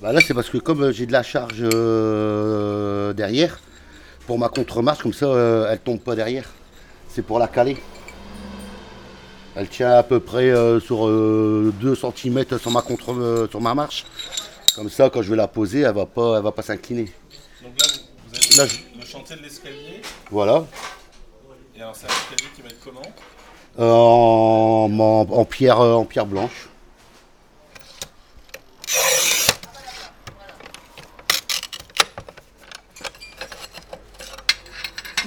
[0.00, 3.58] Bah là, c'est parce que comme euh, j'ai de la charge euh, derrière,
[4.26, 6.44] pour ma contre-marche, comme ça, euh, elle tombe pas derrière.
[7.08, 7.76] C'est pour la caler.
[9.56, 13.74] Elle tient à peu près euh, sur euh, 2 cm sur ma, contre, sur ma
[13.74, 14.04] marche.
[14.76, 17.10] Comme ça, quand je vais la poser, elle va pas, elle va pas s'incliner.
[17.62, 17.86] Donc là,
[18.28, 20.00] vous avez Là, le chantier de l'escalier.
[20.30, 20.64] Voilà.
[21.76, 23.02] Et alors, c'est un escalier qui va être comment?
[23.78, 26.68] En, en- en pierre, en pierre blanche.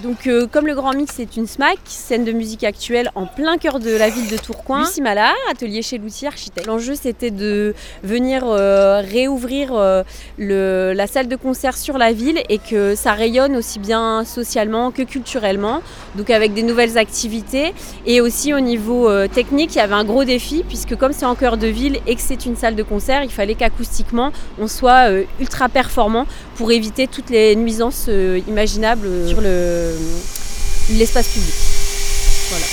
[0.03, 3.57] Donc, euh, comme le Grand Mix est une SMAC, scène de musique actuelle en plein
[3.57, 5.01] cœur de la ville de Tourcoing, Lucie
[5.51, 6.65] atelier chez l'outil architecte.
[6.65, 10.01] L'enjeu, c'était de venir euh, réouvrir euh,
[10.39, 14.89] le- la salle de concert sur la ville et que ça rayonne aussi bien socialement
[14.89, 15.81] que culturellement.
[16.15, 17.73] Donc, avec des nouvelles activités.
[18.07, 21.25] Et aussi, au niveau euh, technique, il y avait un gros défi, puisque comme c'est
[21.25, 24.67] en cœur de ville et que c'est une salle de concert, il fallait qu'acoustiquement, on
[24.67, 29.90] soit euh, ultra performant pour éviter toutes les nuisances euh, imaginables sur le-
[30.89, 31.53] l'espace public.
[32.49, 32.65] Voilà.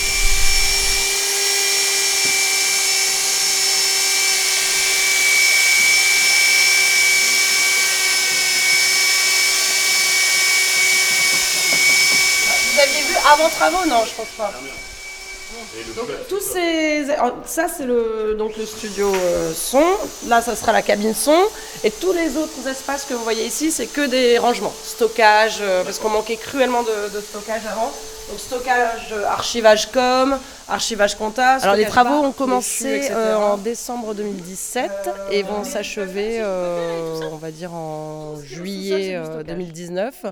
[12.73, 14.53] Vous aviez vu avant travaux Non, je pense pas.
[15.97, 17.07] Donc tous ces,
[17.47, 19.83] ça c'est le donc le studio euh, son.
[20.27, 21.39] Là, ça sera la cabine son.
[21.85, 25.85] Et tous les autres espaces que vous voyez ici, c'est que des rangements, stockage, euh,
[25.85, 27.91] parce qu'on manquait cruellement de, de stockage avant.
[28.29, 31.55] Donc stockage, euh, archivage com, archivage compta.
[31.55, 34.91] Alors les travaux bar, ont commencé euh, en décembre 2017
[35.31, 40.27] et vont s'achever, euh, on va dire en juillet euh, 2019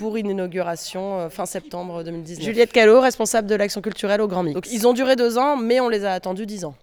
[0.00, 2.42] pour une inauguration euh, fin septembre 2019.
[2.42, 4.54] Juliette Callot, responsable de l'action culturelle au Grand Mix.
[4.54, 6.74] Donc ils ont duré deux ans, mais on les a attendus dix ans.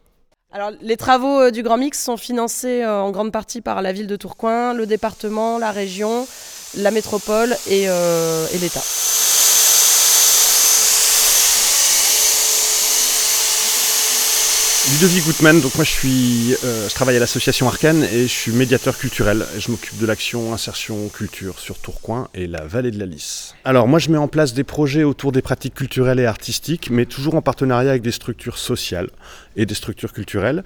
[0.52, 3.92] Alors, les travaux euh, du Grand Mix sont financés euh, en grande partie par la
[3.92, 6.28] ville de Tourcoing, le département, la région,
[6.78, 8.82] la métropole et, euh, et l'État.
[14.90, 18.54] Ludovic Gutmann, donc moi je suis, euh, je travaille à l'association Arcane et je suis
[18.54, 19.46] médiateur culturel.
[19.58, 23.54] Et je m'occupe de l'action insertion culture sur Tourcoing et la vallée de la Lys.
[23.66, 27.06] Alors moi je mets en place des projets autour des pratiques culturelles et artistiques, mais
[27.06, 29.10] toujours en partenariat avec des structures sociales
[29.58, 30.64] et des structures culturelles.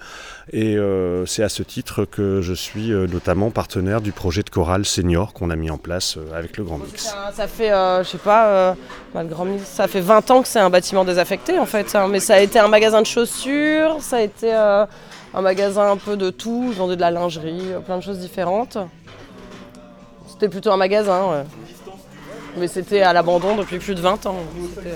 [0.53, 4.49] Et euh, c'est à ce titre que je suis euh, notamment partenaire du projet de
[4.51, 7.11] chorale senior qu'on a mis en place euh, avec le Grand Mix.
[7.33, 8.73] Ça, fait, euh, je sais pas, euh,
[9.15, 11.95] bah, le Grand Mix, ça fait 20 ans que c'est un bâtiment désaffecté en fait.
[11.95, 12.07] hein.
[12.07, 14.85] mais ça a été un magasin de chaussures, ça a été euh,
[15.33, 18.19] un magasin un peu de tout, ils vendaient de la lingerie, euh, plein de choses
[18.19, 18.77] différentes.
[20.27, 21.43] C'était plutôt un magasin, ouais.
[22.57, 24.35] Mais c'était à l'abandon depuis plus de 20 ans.
[24.85, 24.95] Euh,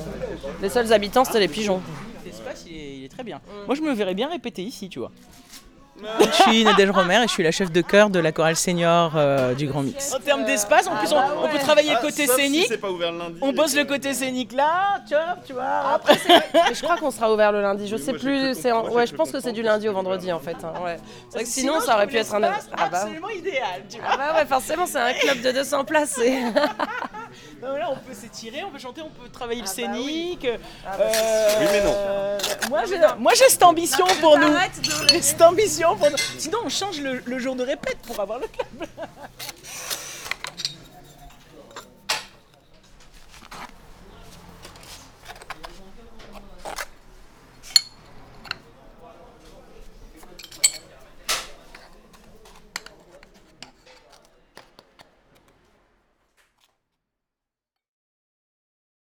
[0.61, 1.81] Les seuls habitants, c'était les pigeons.
[2.25, 3.39] L'espace, il est, il est très bien.
[3.67, 5.11] Moi, je me verrais bien répéter ici, tu vois.
[5.97, 9.13] Je suis Nadège Romer et je suis la chef de chœur de la chorale senior
[9.15, 10.13] euh, du Grand Mix.
[10.13, 12.75] En termes d'espace, en plus, on, on peut travailler Ah, côté scénique.
[12.81, 13.39] pas ouvert le lundi.
[13.41, 15.93] On bosse le côté scénique là, vois, tu vois.
[15.93, 16.43] Après, c'est vrai.
[16.69, 17.87] Mais je crois qu'on sera ouvert le lundi.
[17.87, 18.39] Je sais moi, j'ai plus.
[18.53, 19.93] cru C'est en- comprendre- moi, Ouais, j'ai je pense que c'est du comprendre lundi au
[19.93, 20.57] vendredi en fait.
[20.63, 20.97] hein, ouais.
[21.29, 22.43] C'est vrai que sinon, ça aurait pu être un.
[22.43, 24.07] Ah bah, absolument idéal, tu vois.
[24.11, 26.15] ah bah ouais, forcément, c'est un club de 200 places.
[26.17, 26.41] c'est-
[27.61, 30.37] Non, là, on peut s'étirer, on peut chanter, on peut travailler le Ah bah oui.
[30.37, 30.47] scénique.
[30.85, 31.93] Ah bah, Euh, Oui, mais non.
[31.95, 32.37] euh,
[32.69, 34.53] moi, j'ai, moi, j'ai cette ambition pour nous.
[35.09, 36.17] J'ai cette ambition pour nous.
[36.37, 38.87] Sinon, on change le, le jour de répète pour avoir le club.